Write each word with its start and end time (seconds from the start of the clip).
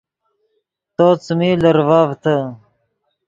تو 0.95 1.07
څیمی 1.23 1.49
لرڤڤتے 1.63 2.35